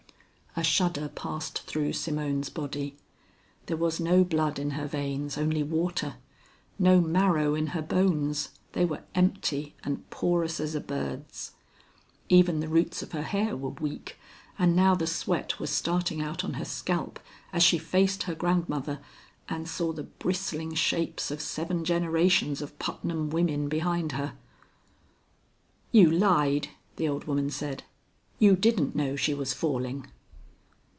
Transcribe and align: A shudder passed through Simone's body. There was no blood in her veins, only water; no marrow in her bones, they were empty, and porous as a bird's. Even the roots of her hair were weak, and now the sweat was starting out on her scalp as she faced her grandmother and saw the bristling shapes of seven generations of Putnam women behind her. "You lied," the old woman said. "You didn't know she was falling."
A 0.53 0.63
shudder 0.63 1.07
passed 1.07 1.61
through 1.61 1.93
Simone's 1.93 2.49
body. 2.49 2.97
There 3.67 3.77
was 3.77 4.01
no 4.01 4.25
blood 4.25 4.59
in 4.59 4.71
her 4.71 4.85
veins, 4.85 5.37
only 5.37 5.63
water; 5.63 6.15
no 6.77 6.99
marrow 6.99 7.55
in 7.55 7.67
her 7.67 7.81
bones, 7.81 8.49
they 8.73 8.83
were 8.83 9.03
empty, 9.15 9.75
and 9.85 10.07
porous 10.09 10.59
as 10.59 10.75
a 10.75 10.81
bird's. 10.81 11.53
Even 12.27 12.59
the 12.59 12.67
roots 12.67 13.01
of 13.01 13.13
her 13.13 13.21
hair 13.21 13.55
were 13.55 13.69
weak, 13.69 14.17
and 14.59 14.75
now 14.75 14.93
the 14.93 15.07
sweat 15.07 15.57
was 15.57 15.69
starting 15.69 16.21
out 16.21 16.43
on 16.43 16.55
her 16.55 16.65
scalp 16.65 17.21
as 17.53 17.63
she 17.63 17.77
faced 17.77 18.23
her 18.23 18.35
grandmother 18.35 18.99
and 19.47 19.69
saw 19.69 19.93
the 19.93 20.03
bristling 20.03 20.73
shapes 20.75 21.31
of 21.31 21.39
seven 21.41 21.85
generations 21.85 22.61
of 22.61 22.77
Putnam 22.77 23.29
women 23.29 23.69
behind 23.69 24.11
her. 24.11 24.33
"You 25.93 26.11
lied," 26.11 26.67
the 26.97 27.07
old 27.07 27.23
woman 27.23 27.49
said. 27.49 27.83
"You 28.37 28.57
didn't 28.57 28.97
know 28.97 29.15
she 29.15 29.33
was 29.33 29.53
falling." 29.53 30.07